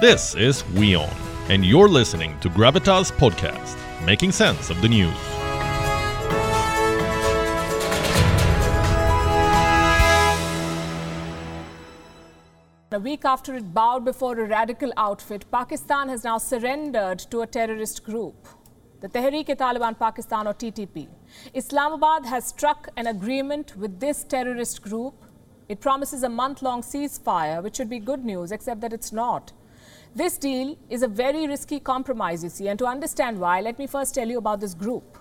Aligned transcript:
This 0.00 0.34
is 0.34 0.64
WION, 0.74 1.08
and 1.50 1.64
you're 1.64 1.88
listening 1.88 2.36
to 2.40 2.50
Gravitas 2.50 3.12
Podcast, 3.12 3.76
making 4.04 4.32
sense 4.32 4.68
of 4.68 4.82
the 4.82 4.88
news. 4.88 5.14
A 12.90 12.98
week 12.98 13.24
after 13.24 13.54
it 13.54 13.72
bowed 13.72 14.04
before 14.04 14.36
a 14.36 14.48
radical 14.48 14.92
outfit, 14.96 15.48
Pakistan 15.52 16.08
has 16.08 16.24
now 16.24 16.38
surrendered 16.38 17.20
to 17.30 17.42
a 17.42 17.46
terrorist 17.46 18.02
group, 18.02 18.48
the 19.00 19.08
Tehreek-e-Taliban 19.08 19.96
Pakistan 19.96 20.48
or 20.48 20.54
TTP. 20.54 21.06
Islamabad 21.54 22.26
has 22.26 22.48
struck 22.48 22.88
an 22.96 23.06
agreement 23.06 23.76
with 23.76 24.00
this 24.00 24.24
terrorist 24.24 24.82
group. 24.82 25.14
It 25.68 25.80
promises 25.80 26.24
a 26.24 26.28
month-long 26.28 26.82
ceasefire, 26.82 27.62
which 27.62 27.76
should 27.76 27.88
be 27.88 28.00
good 28.00 28.24
news, 28.24 28.50
except 28.50 28.80
that 28.80 28.92
it's 28.92 29.12
not. 29.12 29.52
This 30.14 30.38
deal 30.38 30.76
is 30.88 31.02
a 31.02 31.08
very 31.08 31.48
risky 31.48 31.80
compromise, 31.80 32.44
you 32.44 32.50
see, 32.50 32.68
and 32.68 32.78
to 32.78 32.86
understand 32.86 33.40
why, 33.40 33.60
let 33.60 33.78
me 33.78 33.88
first 33.88 34.14
tell 34.14 34.28
you 34.28 34.38
about 34.38 34.60
this 34.60 34.72
group. 34.72 35.18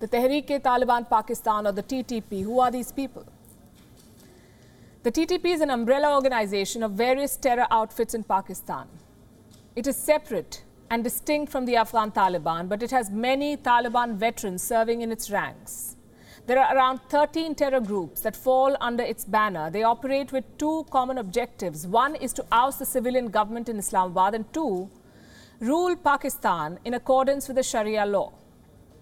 The 0.00 0.08
Tehreek-e-Taliban 0.08 1.08
Pakistan 1.08 1.66
or 1.66 1.72
the 1.72 1.84
TTP, 1.84 2.42
who 2.42 2.58
are 2.58 2.70
these 2.70 2.90
people? 2.90 3.24
The 5.04 5.12
TTP 5.12 5.46
is 5.46 5.60
an 5.60 5.70
umbrella 5.70 6.14
organization 6.16 6.82
of 6.82 6.92
various 6.92 7.36
terror 7.36 7.66
outfits 7.70 8.12
in 8.12 8.24
Pakistan. 8.24 8.88
It 9.76 9.86
is 9.86 9.96
separate 9.96 10.64
and 10.90 11.04
distinct 11.04 11.52
from 11.52 11.64
the 11.64 11.76
Afghan 11.76 12.10
Taliban, 12.10 12.68
but 12.68 12.82
it 12.82 12.90
has 12.90 13.08
many 13.10 13.56
Taliban 13.56 14.16
veterans 14.16 14.62
serving 14.62 15.02
in 15.02 15.12
its 15.12 15.30
ranks. 15.30 15.95
There 16.46 16.60
are 16.60 16.76
around 16.76 17.00
13 17.08 17.56
terror 17.56 17.80
groups 17.80 18.20
that 18.20 18.36
fall 18.36 18.76
under 18.80 19.02
its 19.02 19.24
banner. 19.24 19.68
They 19.68 19.82
operate 19.82 20.30
with 20.30 20.44
two 20.58 20.86
common 20.90 21.18
objectives. 21.18 21.88
One 21.88 22.14
is 22.14 22.32
to 22.34 22.46
oust 22.52 22.78
the 22.78 22.86
civilian 22.86 23.30
government 23.30 23.68
in 23.68 23.78
Islamabad, 23.78 24.36
and 24.36 24.52
two, 24.52 24.88
rule 25.58 25.96
Pakistan 25.96 26.78
in 26.84 26.94
accordance 26.94 27.48
with 27.48 27.56
the 27.56 27.64
Sharia 27.64 28.06
law. 28.06 28.32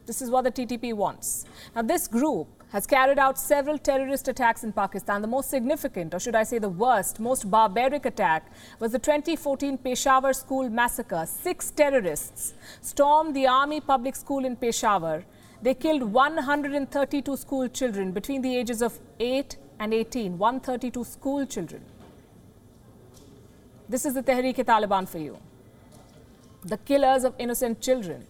This 0.06 0.22
is 0.22 0.30
what 0.30 0.44
the 0.44 0.52
TTP 0.52 0.94
wants. 0.94 1.44
Now, 1.76 1.82
this 1.82 2.08
group 2.08 2.48
has 2.72 2.86
carried 2.86 3.18
out 3.18 3.38
several 3.38 3.76
terrorist 3.76 4.26
attacks 4.26 4.64
in 4.64 4.72
Pakistan. 4.72 5.20
The 5.20 5.28
most 5.28 5.50
significant, 5.50 6.14
or 6.14 6.20
should 6.20 6.34
I 6.34 6.44
say 6.44 6.58
the 6.58 6.70
worst, 6.70 7.20
most 7.20 7.50
barbaric 7.50 8.06
attack 8.06 8.50
was 8.80 8.92
the 8.92 8.98
2014 8.98 9.76
Peshawar 9.76 10.32
school 10.32 10.70
massacre. 10.70 11.26
Six 11.26 11.70
terrorists 11.70 12.54
stormed 12.80 13.36
the 13.36 13.46
army 13.46 13.82
public 13.82 14.16
school 14.16 14.46
in 14.46 14.56
Peshawar. 14.56 15.24
They 15.62 15.74
killed 15.74 16.02
132 16.02 17.36
school 17.36 17.68
children 17.68 18.12
between 18.12 18.42
the 18.42 18.56
ages 18.56 18.82
of 18.82 18.98
8 19.18 19.56
and 19.80 19.94
18. 19.94 20.38
132 20.38 21.04
school 21.04 21.46
children. 21.46 21.82
This 23.88 24.04
is 24.04 24.14
the 24.14 24.22
Tehreek-e-Taliban 24.22 25.08
for 25.08 25.18
you. 25.18 25.38
The 26.62 26.78
killers 26.78 27.24
of 27.24 27.34
innocent 27.38 27.80
children. 27.80 28.26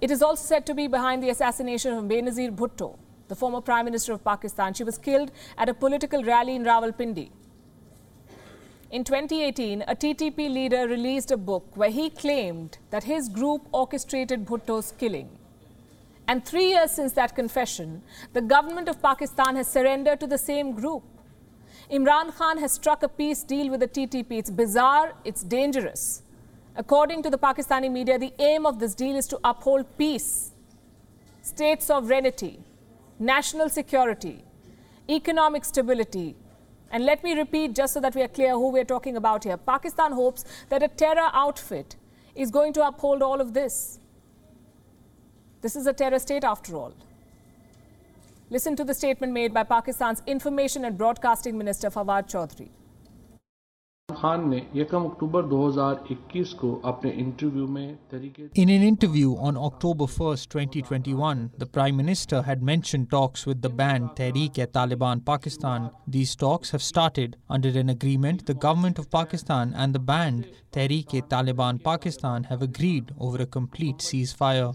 It 0.00 0.10
is 0.10 0.22
also 0.22 0.44
said 0.44 0.64
to 0.66 0.74
be 0.74 0.86
behind 0.86 1.22
the 1.22 1.30
assassination 1.30 1.92
of 1.92 2.04
Benazir 2.04 2.54
Bhutto, 2.54 2.96
the 3.28 3.34
former 3.34 3.60
Prime 3.60 3.84
Minister 3.84 4.12
of 4.12 4.24
Pakistan. 4.24 4.72
She 4.74 4.84
was 4.84 4.96
killed 4.96 5.32
at 5.58 5.68
a 5.68 5.74
political 5.74 6.22
rally 6.22 6.54
in 6.54 6.64
Rawalpindi. 6.64 7.30
In 8.90 9.04
2018, 9.04 9.82
a 9.86 9.94
TTP 9.94 10.52
leader 10.52 10.88
released 10.88 11.30
a 11.30 11.36
book 11.36 11.76
where 11.76 11.90
he 11.90 12.10
claimed 12.10 12.78
that 12.90 13.04
his 13.04 13.28
group 13.28 13.68
orchestrated 13.72 14.46
Bhutto's 14.46 14.92
killing. 14.98 15.28
And 16.30 16.44
three 16.46 16.68
years 16.68 16.92
since 16.92 17.12
that 17.14 17.34
confession, 17.34 18.02
the 18.34 18.40
government 18.40 18.88
of 18.88 19.02
Pakistan 19.02 19.56
has 19.56 19.66
surrendered 19.66 20.20
to 20.20 20.28
the 20.28 20.38
same 20.38 20.74
group. 20.74 21.02
Imran 21.90 22.32
Khan 22.36 22.58
has 22.58 22.70
struck 22.70 23.02
a 23.02 23.08
peace 23.08 23.42
deal 23.42 23.68
with 23.68 23.80
the 23.80 23.88
TTP. 23.88 24.38
It's 24.38 24.48
bizarre, 24.48 25.14
it's 25.24 25.42
dangerous. 25.42 26.22
According 26.76 27.24
to 27.24 27.30
the 27.30 27.36
Pakistani 27.36 27.90
media, 27.90 28.16
the 28.16 28.32
aim 28.38 28.64
of 28.64 28.78
this 28.78 28.94
deal 28.94 29.16
is 29.16 29.26
to 29.26 29.40
uphold 29.42 29.86
peace, 29.98 30.52
state 31.42 31.82
sovereignty, 31.82 32.60
national 33.18 33.68
security, 33.68 34.44
economic 35.08 35.64
stability. 35.64 36.36
And 36.92 37.04
let 37.04 37.24
me 37.24 37.34
repeat, 37.34 37.74
just 37.74 37.94
so 37.94 38.00
that 38.02 38.14
we 38.14 38.22
are 38.22 38.28
clear 38.28 38.52
who 38.52 38.68
we're 38.68 38.84
talking 38.84 39.16
about 39.16 39.42
here. 39.42 39.56
Pakistan 39.56 40.12
hopes 40.12 40.44
that 40.68 40.80
a 40.80 40.86
terror 40.86 41.30
outfit 41.32 41.96
is 42.36 42.52
going 42.52 42.72
to 42.74 42.86
uphold 42.86 43.20
all 43.20 43.40
of 43.40 43.52
this. 43.52 43.99
This 45.62 45.76
is 45.76 45.86
a 45.86 45.92
terror 45.92 46.18
state 46.18 46.42
after 46.42 46.74
all. 46.74 46.94
Listen 48.48 48.76
to 48.76 48.84
the 48.84 48.94
statement 48.94 49.32
made 49.32 49.52
by 49.52 49.62
Pakistan's 49.62 50.22
Information 50.26 50.86
and 50.86 50.96
Broadcasting 50.96 51.58
Minister 51.58 51.90
Fawad 51.90 52.28
Chaudhry. 52.28 52.70
In 58.54 58.68
an 58.68 58.82
interview 58.82 59.36
on 59.36 59.56
October 59.56 60.04
1, 60.04 60.36
2021, 60.36 61.50
the 61.58 61.66
Prime 61.66 61.96
Minister 61.96 62.42
had 62.42 62.62
mentioned 62.62 63.10
talks 63.10 63.46
with 63.46 63.62
the 63.62 63.68
banned 63.68 64.10
Tehreek-e-Taliban 64.16 65.24
Pakistan. 65.24 65.90
These 66.08 66.34
talks 66.36 66.70
have 66.72 66.82
started 66.82 67.36
under 67.48 67.68
an 67.68 67.88
agreement 67.88 68.46
the 68.46 68.54
government 68.54 68.98
of 68.98 69.10
Pakistan 69.10 69.72
and 69.76 69.94
the 69.94 70.00
banned 70.00 70.48
Tehreek-e-Taliban 70.72 71.82
Pakistan 71.84 72.44
have 72.44 72.62
agreed 72.62 73.12
over 73.18 73.40
a 73.40 73.46
complete 73.46 73.98
ceasefire. 73.98 74.74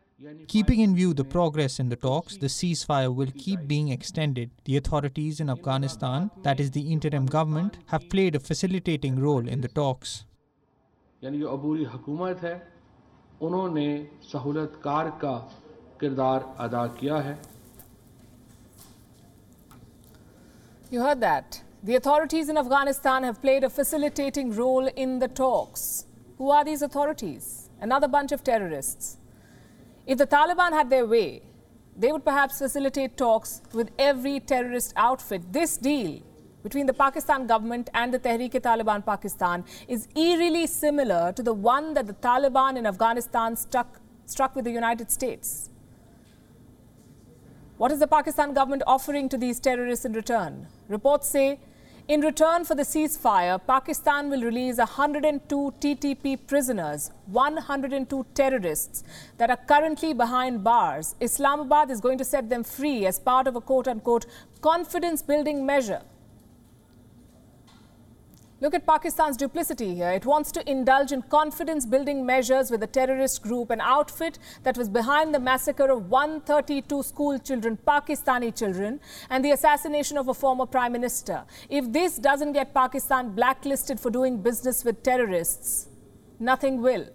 हुए 0.20 0.28
cease 0.28 0.36
fire 0.36 0.36
यानी 0.36 0.46
Keeping 0.46 0.80
in 0.80 0.94
view 0.94 1.14
the 1.14 1.24
progress 1.24 1.78
in 1.80 1.88
the 1.88 1.96
talks, 1.96 2.36
the 2.36 2.48
ceasefire 2.48 3.14
will 3.14 3.32
keep 3.44 3.66
being 3.68 3.88
extended. 3.88 4.50
The 4.64 4.76
authorities 4.76 5.40
in 5.40 5.50
Afghanistan, 5.50 6.30
that 6.42 6.60
is 6.60 6.70
the 6.70 6.92
interim 6.92 7.26
government, 7.26 7.76
have 7.86 8.08
played 8.08 8.34
a 8.34 8.40
facilitating 8.40 9.18
role 9.18 9.48
in 9.48 9.60
the 9.60 9.68
talks. 9.68 10.24
यानी 11.24 11.38
जो 11.38 11.48
अबूरी 11.48 11.84
हुकूमत 11.84 12.42
है 12.42 12.54
उन्होंने 13.42 13.86
सहूलतकार 14.32 15.10
का 15.24 15.36
किरदार 16.00 16.54
अदा 16.66 16.86
किया 17.00 17.16
है 17.28 17.38
You 20.92 21.00
heard 21.00 21.20
that. 21.20 21.62
The 21.82 21.96
authorities 21.96 22.48
in 22.48 22.56
Afghanistan 22.56 23.22
have 23.24 23.40
played 23.42 23.64
a 23.64 23.70
facilitating 23.70 24.52
role 24.52 24.86
in 25.04 25.18
the 25.18 25.28
talks. 25.28 26.06
Who 26.38 26.50
are 26.50 26.64
these 26.64 26.82
authorities? 26.82 27.70
Another 27.80 28.08
bunch 28.08 28.32
of 28.32 28.44
terrorists. 28.44 29.16
If 30.05 30.17
the 30.17 30.27
Taliban 30.27 30.71
had 30.71 30.89
their 30.89 31.05
way, 31.05 31.41
they 31.95 32.11
would 32.11 32.25
perhaps 32.25 32.59
facilitate 32.59 33.17
talks 33.17 33.61
with 33.73 33.91
every 33.99 34.39
terrorist 34.39 34.93
outfit. 34.95 35.51
This 35.51 35.77
deal 35.77 36.21
between 36.63 36.85
the 36.85 36.93
Pakistan 36.93 37.47
government 37.47 37.89
and 37.93 38.13
the 38.13 38.19
Tehreek-e-Taliban 38.19 39.05
Pakistan 39.05 39.63
is 39.87 40.07
eerily 40.15 40.67
similar 40.67 41.31
to 41.33 41.43
the 41.43 41.53
one 41.53 41.93
that 41.93 42.07
the 42.07 42.13
Taliban 42.13 42.77
in 42.77 42.85
Afghanistan 42.85 43.55
struck, 43.55 43.99
struck 44.25 44.55
with 44.55 44.65
the 44.65 44.71
United 44.71 45.11
States. 45.11 45.69
What 47.77 47.91
is 47.91 47.99
the 47.99 48.07
Pakistan 48.07 48.53
government 48.53 48.83
offering 48.85 49.27
to 49.29 49.37
these 49.37 49.59
terrorists 49.59 50.05
in 50.05 50.13
return? 50.13 50.67
Reports 50.87 51.27
say 51.27 51.59
in 52.13 52.19
return 52.19 52.65
for 52.65 52.75
the 52.75 52.83
ceasefire, 52.83 53.57
Pakistan 53.65 54.29
will 54.29 54.41
release 54.41 54.79
102 54.79 55.73
TTP 55.79 56.37
prisoners, 56.45 57.09
102 57.27 58.25
terrorists 58.33 59.05
that 59.37 59.49
are 59.49 59.59
currently 59.65 60.13
behind 60.13 60.61
bars. 60.61 61.15
Islamabad 61.21 61.89
is 61.89 62.01
going 62.01 62.17
to 62.17 62.25
set 62.25 62.49
them 62.49 62.65
free 62.65 63.05
as 63.05 63.17
part 63.17 63.47
of 63.47 63.55
a 63.55 63.61
quote 63.61 63.87
unquote 63.87 64.25
confidence 64.59 65.21
building 65.21 65.65
measure. 65.65 66.01
Look 68.61 68.75
at 68.75 68.85
Pakistan's 68.85 69.37
duplicity 69.37 69.95
here. 69.95 70.11
It 70.11 70.23
wants 70.23 70.51
to 70.51 70.69
indulge 70.69 71.11
in 71.11 71.23
confidence 71.23 71.83
building 71.83 72.23
measures 72.23 72.69
with 72.69 72.83
a 72.83 72.87
terrorist 72.87 73.41
group, 73.41 73.71
an 73.71 73.81
outfit 73.81 74.37
that 74.61 74.77
was 74.77 74.87
behind 74.87 75.33
the 75.33 75.39
massacre 75.39 75.89
of 75.89 76.11
132 76.11 77.01
school 77.01 77.39
children, 77.39 77.75
Pakistani 77.87 78.55
children, 78.55 78.99
and 79.31 79.43
the 79.43 79.49
assassination 79.49 80.15
of 80.15 80.27
a 80.27 80.33
former 80.35 80.67
prime 80.67 80.91
minister. 80.91 81.43
If 81.69 81.91
this 81.91 82.19
doesn't 82.19 82.53
get 82.53 82.71
Pakistan 82.71 83.33
blacklisted 83.33 83.99
for 83.99 84.11
doing 84.11 84.43
business 84.43 84.85
with 84.85 85.01
terrorists, 85.01 85.87
nothing 86.39 86.83
will. 86.83 87.07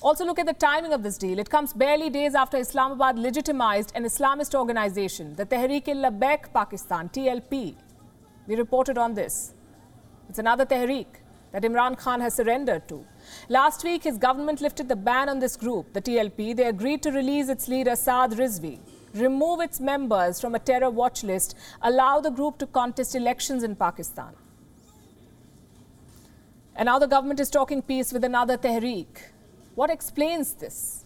Also, 0.00 0.24
look 0.24 0.38
at 0.38 0.46
the 0.46 0.54
timing 0.54 0.94
of 0.94 1.02
this 1.02 1.18
deal. 1.18 1.38
It 1.38 1.50
comes 1.50 1.74
barely 1.74 2.08
days 2.08 2.34
after 2.34 2.56
Islamabad 2.56 3.18
legitimized 3.18 3.92
an 3.94 4.04
Islamist 4.04 4.54
organization, 4.54 5.34
the 5.34 5.44
Tehreek-e-Labbaik 5.44 6.54
Pakistan, 6.54 7.10
TLP. 7.10 7.76
We 8.46 8.56
reported 8.56 8.98
on 8.98 9.14
this. 9.14 9.54
It's 10.28 10.38
another 10.38 10.66
Tehreek. 10.66 11.06
that 11.54 11.62
Imran 11.62 11.96
Khan 11.96 12.20
has 12.20 12.34
surrendered 12.34 12.88
to. 12.88 13.06
Last 13.48 13.84
week, 13.84 14.02
his 14.02 14.18
government 14.18 14.60
lifted 14.60 14.88
the 14.88 14.96
ban 14.96 15.28
on 15.28 15.38
this 15.38 15.56
group, 15.56 15.92
the 15.92 16.02
TLP. 16.02 16.56
They 16.56 16.66
agreed 16.66 17.00
to 17.04 17.12
release 17.12 17.48
its 17.48 17.68
leader, 17.68 17.94
Saad 17.94 18.32
Rizvi, 18.32 18.80
remove 19.14 19.60
its 19.60 19.78
members 19.78 20.40
from 20.40 20.56
a 20.56 20.58
terror 20.58 20.90
watch 20.90 21.22
list, 21.22 21.56
allow 21.80 22.20
the 22.20 22.30
group 22.30 22.58
to 22.58 22.66
contest 22.66 23.14
elections 23.14 23.62
in 23.62 23.76
Pakistan. 23.76 24.32
And 26.74 26.86
now 26.86 26.98
the 26.98 27.06
government 27.06 27.38
is 27.38 27.50
talking 27.50 27.82
peace 27.82 28.12
with 28.12 28.24
another 28.24 28.58
Tehreek. 28.58 29.22
What 29.76 29.90
explains 29.90 30.54
this? 30.54 31.03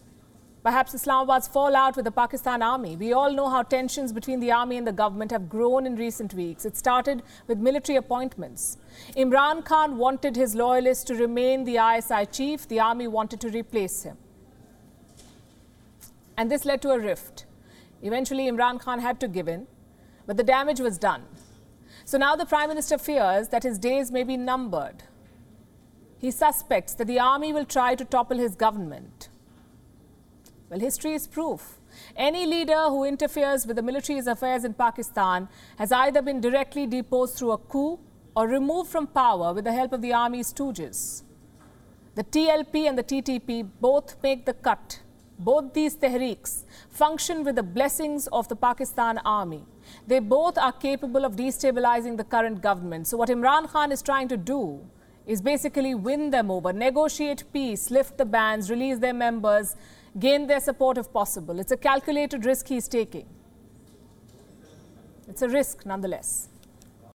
Perhaps 0.62 0.92
Islamabad's 0.92 1.46
fallout 1.46 1.94
with 1.94 2.04
the 2.04 2.10
Pakistan 2.10 2.62
army. 2.62 2.96
We 2.96 3.12
all 3.12 3.32
know 3.32 3.48
how 3.48 3.62
tensions 3.62 4.12
between 4.12 4.40
the 4.40 4.50
army 4.50 4.76
and 4.76 4.86
the 4.86 4.92
government 4.92 5.30
have 5.30 5.48
grown 5.48 5.86
in 5.86 5.94
recent 5.94 6.34
weeks. 6.34 6.64
It 6.64 6.76
started 6.76 7.22
with 7.46 7.58
military 7.58 7.96
appointments. 7.96 8.76
Imran 9.16 9.64
Khan 9.64 9.96
wanted 9.96 10.34
his 10.34 10.54
loyalists 10.56 11.04
to 11.04 11.14
remain 11.14 11.64
the 11.64 11.76
ISI 11.76 12.26
chief, 12.26 12.66
the 12.66 12.80
army 12.80 13.06
wanted 13.06 13.40
to 13.40 13.48
replace 13.50 14.02
him. 14.02 14.16
And 16.36 16.50
this 16.50 16.64
led 16.64 16.82
to 16.82 16.90
a 16.90 16.98
rift. 16.98 17.46
Eventually, 18.02 18.50
Imran 18.50 18.80
Khan 18.80 19.00
had 19.00 19.20
to 19.20 19.28
give 19.28 19.48
in, 19.48 19.66
but 20.26 20.36
the 20.36 20.44
damage 20.44 20.80
was 20.80 20.98
done. 20.98 21.24
So 22.04 22.18
now 22.18 22.36
the 22.36 22.46
Prime 22.46 22.68
Minister 22.68 22.98
fears 22.98 23.48
that 23.48 23.62
his 23.62 23.78
days 23.78 24.10
may 24.10 24.24
be 24.24 24.36
numbered. 24.36 25.04
He 26.18 26.30
suspects 26.30 26.94
that 26.94 27.06
the 27.06 27.20
army 27.20 27.52
will 27.52 27.64
try 27.64 27.94
to 27.94 28.04
topple 28.04 28.38
his 28.38 28.56
government. 28.56 29.27
Well, 30.70 30.80
history 30.80 31.14
is 31.14 31.26
proof. 31.26 31.78
Any 32.14 32.44
leader 32.44 32.84
who 32.88 33.04
interferes 33.04 33.66
with 33.66 33.76
the 33.76 33.82
military's 33.82 34.26
affairs 34.26 34.64
in 34.64 34.74
Pakistan 34.74 35.48
has 35.78 35.92
either 35.92 36.20
been 36.20 36.40
directly 36.40 36.86
deposed 36.86 37.38
through 37.38 37.52
a 37.52 37.58
coup 37.58 37.98
or 38.36 38.46
removed 38.46 38.90
from 38.90 39.06
power 39.06 39.54
with 39.54 39.64
the 39.64 39.72
help 39.72 39.92
of 39.94 40.02
the 40.02 40.12
army's 40.12 40.52
stooges. 40.52 41.22
The 42.16 42.24
TLP 42.24 42.86
and 42.86 42.98
the 42.98 43.02
TTP 43.02 43.66
both 43.80 44.16
make 44.22 44.44
the 44.44 44.52
cut. 44.52 45.00
Both 45.38 45.72
these 45.72 45.96
tehreeks 45.96 46.64
function 46.90 47.44
with 47.44 47.54
the 47.54 47.62
blessings 47.62 48.26
of 48.26 48.48
the 48.48 48.56
Pakistan 48.56 49.18
army. 49.24 49.64
They 50.06 50.18
both 50.18 50.58
are 50.58 50.72
capable 50.72 51.24
of 51.24 51.36
destabilizing 51.36 52.16
the 52.16 52.24
current 52.24 52.60
government. 52.60 53.06
So, 53.06 53.16
what 53.16 53.28
Imran 53.28 53.68
Khan 53.68 53.92
is 53.92 54.02
trying 54.02 54.28
to 54.28 54.36
do 54.36 54.80
is 55.26 55.40
basically 55.40 55.94
win 55.94 56.30
them 56.30 56.50
over, 56.50 56.72
negotiate 56.72 57.44
peace, 57.52 57.90
lift 57.90 58.18
the 58.18 58.24
bans, 58.24 58.70
release 58.70 58.98
their 58.98 59.14
members, 59.14 59.76
gain 60.18 60.46
their 60.46 60.60
support 60.60 60.98
if 60.98 61.12
possible. 61.12 61.58
It's 61.60 61.72
a 61.72 61.76
calculated 61.76 62.44
risk 62.44 62.68
he's 62.68 62.88
taking. 62.88 63.26
It's 65.28 65.42
a 65.42 65.48
risk 65.48 65.84
nonetheless. 65.84 66.48